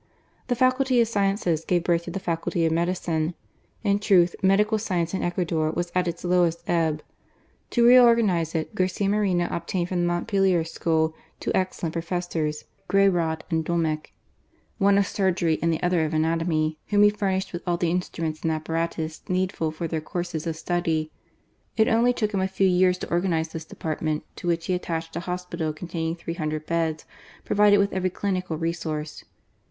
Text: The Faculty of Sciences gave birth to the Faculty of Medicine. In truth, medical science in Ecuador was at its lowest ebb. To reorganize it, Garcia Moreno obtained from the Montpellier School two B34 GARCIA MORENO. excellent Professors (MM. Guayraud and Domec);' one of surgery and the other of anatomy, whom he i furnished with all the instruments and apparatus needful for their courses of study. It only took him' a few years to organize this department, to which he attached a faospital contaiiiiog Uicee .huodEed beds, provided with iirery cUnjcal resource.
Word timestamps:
The 0.47 0.55
Faculty 0.55 0.99
of 0.99 1.07
Sciences 1.07 1.63
gave 1.63 1.83
birth 1.83 2.05
to 2.05 2.09
the 2.09 2.19
Faculty 2.19 2.65
of 2.65 2.71
Medicine. 2.71 3.35
In 3.83 3.99
truth, 3.99 4.35
medical 4.41 4.79
science 4.79 5.13
in 5.13 5.21
Ecuador 5.21 5.69
was 5.69 5.91
at 5.93 6.07
its 6.07 6.23
lowest 6.23 6.63
ebb. 6.65 7.03
To 7.69 7.85
reorganize 7.85 8.55
it, 8.55 8.73
Garcia 8.73 9.07
Moreno 9.07 9.47
obtained 9.51 9.89
from 9.89 9.99
the 9.99 10.07
Montpellier 10.07 10.63
School 10.63 11.09
two 11.39 11.51
B34 11.51 11.53
GARCIA 11.53 11.53
MORENO. 11.53 11.61
excellent 11.63 11.93
Professors 11.93 12.63
(MM. 12.63 12.65
Guayraud 12.89 13.41
and 13.51 13.63
Domec);' 13.63 14.05
one 14.87 14.97
of 14.97 15.05
surgery 15.05 15.59
and 15.61 15.71
the 15.71 15.83
other 15.83 16.03
of 16.03 16.15
anatomy, 16.15 16.79
whom 16.87 17.03
he 17.03 17.11
i 17.11 17.15
furnished 17.15 17.53
with 17.53 17.61
all 17.67 17.77
the 17.77 17.91
instruments 17.91 18.41
and 18.41 18.51
apparatus 18.51 19.21
needful 19.29 19.69
for 19.69 19.87
their 19.87 20.01
courses 20.01 20.47
of 20.47 20.55
study. 20.55 21.11
It 21.77 21.87
only 21.87 22.11
took 22.11 22.33
him' 22.33 22.41
a 22.41 22.47
few 22.47 22.67
years 22.67 22.97
to 22.97 23.11
organize 23.11 23.49
this 23.49 23.65
department, 23.65 24.23
to 24.37 24.47
which 24.47 24.65
he 24.65 24.73
attached 24.73 25.15
a 25.15 25.19
faospital 25.19 25.71
contaiiiiog 25.77 26.21
Uicee 26.23 26.37
.huodEed 26.37 26.65
beds, 26.65 27.05
provided 27.45 27.77
with 27.77 27.91
iirery 27.91 28.09
cUnjcal 28.09 28.59
resource. 28.59 29.25